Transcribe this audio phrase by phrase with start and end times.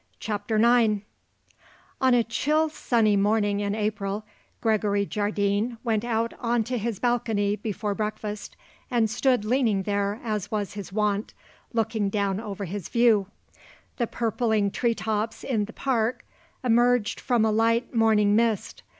[0.19, 1.03] CHAPTER IX
[2.01, 4.25] On a chill, sunny morning in April,
[4.59, 8.57] Gregory Jardine went out on to his balcony before breakfast
[8.89, 11.35] and stood leaning there as was his wont,
[11.71, 13.27] looking down over his view.
[13.97, 16.25] The purpling tree tops in the park
[16.63, 18.81] emerged from a light morning mist.